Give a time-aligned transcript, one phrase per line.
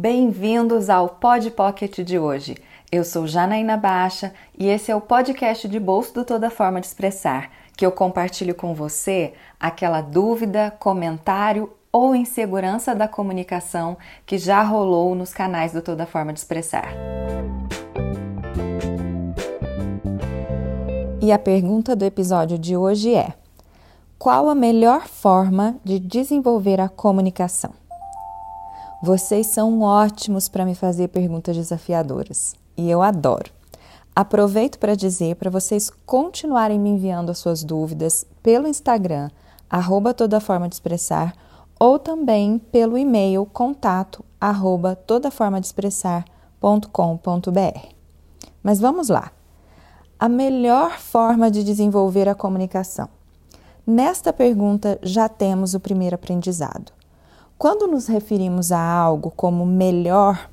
[0.00, 2.56] Bem-vindos ao Pod Pocket de hoje.
[2.90, 6.86] Eu sou Janaína Baixa e esse é o podcast de bolso do Toda Forma de
[6.86, 14.62] Expressar, que eu compartilho com você aquela dúvida, comentário ou insegurança da comunicação que já
[14.62, 16.94] rolou nos canais do Toda Forma de Expressar.
[21.20, 23.34] E a pergunta do episódio de hoje é:
[24.16, 27.87] qual a melhor forma de desenvolver a comunicação?
[29.00, 33.52] Vocês são ótimos para me fazer perguntas desafiadoras e eu adoro.
[34.14, 39.30] Aproveito para dizer para vocês continuarem me enviando as suas dúvidas pelo Instagram,
[39.70, 41.32] arroba toda forma de expressar,
[41.78, 47.80] ou também pelo e-mail contato arroba toda forma de expressar.com.br.
[48.60, 49.30] Mas vamos lá.
[50.18, 53.08] A melhor forma de desenvolver a comunicação.
[53.86, 56.97] Nesta pergunta já temos o primeiro aprendizado.
[57.58, 60.48] Quando nos referimos a algo como melhor,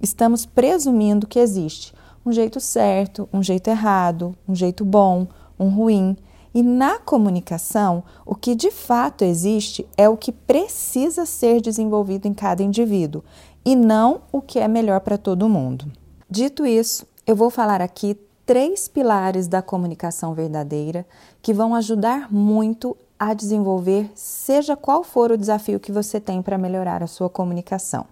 [0.00, 1.92] estamos presumindo que existe
[2.24, 5.28] um jeito certo, um jeito errado, um jeito bom,
[5.60, 6.16] um ruim.
[6.54, 12.32] E na comunicação, o que de fato existe é o que precisa ser desenvolvido em
[12.32, 13.22] cada indivíduo
[13.62, 15.92] e não o que é melhor para todo mundo.
[16.28, 21.06] Dito isso, eu vou falar aqui três pilares da comunicação verdadeira
[21.42, 26.58] que vão ajudar muito a desenvolver, seja qual for o desafio que você tem para
[26.58, 28.06] melhorar a sua comunicação.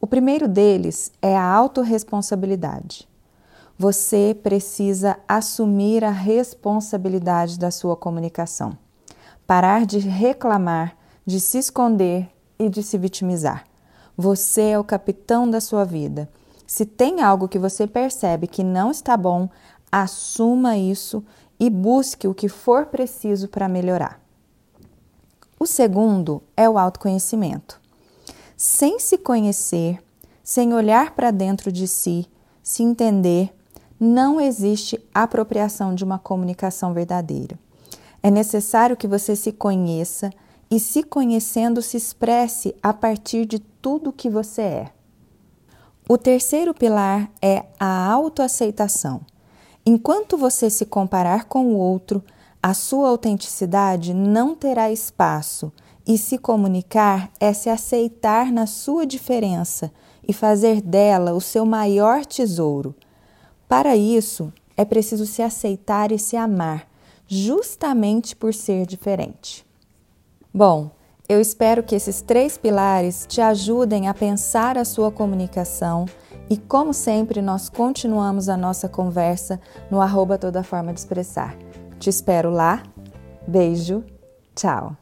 [0.00, 3.08] O primeiro deles é a autorresponsabilidade.
[3.78, 8.76] Você precisa assumir a responsabilidade da sua comunicação.
[9.46, 13.64] Parar de reclamar, de se esconder e de se vitimizar.
[14.16, 16.28] Você é o capitão da sua vida.
[16.66, 19.48] Se tem algo que você percebe que não está bom,
[19.92, 21.22] assuma isso
[21.58, 24.20] e busque o que for preciso para melhorar.
[25.58, 27.80] O segundo é o autoconhecimento.
[28.56, 30.02] Sem se conhecer,
[30.42, 32.26] sem olhar para dentro de si,
[32.62, 33.54] se entender,
[33.98, 37.58] não existe apropriação de uma comunicação verdadeira.
[38.22, 40.30] É necessário que você se conheça
[40.70, 44.92] e, se conhecendo, se expresse a partir de tudo que você é.
[46.08, 49.22] O terceiro pilar é a autoaceitação.
[49.88, 52.20] Enquanto você se comparar com o outro,
[52.60, 55.72] a sua autenticidade não terá espaço
[56.04, 59.92] e se comunicar é se aceitar na sua diferença
[60.26, 62.96] e fazer dela o seu maior tesouro.
[63.68, 66.88] Para isso, é preciso se aceitar e se amar,
[67.28, 69.64] justamente por ser diferente.
[70.52, 70.90] Bom,
[71.28, 76.06] eu espero que esses três pilares te ajudem a pensar a sua comunicação
[76.48, 81.56] e como sempre, nós continuamos a nossa conversa no arroba toda forma de expressar.
[81.98, 82.82] Te espero lá.
[83.46, 84.04] Beijo.
[84.54, 84.96] Tchau.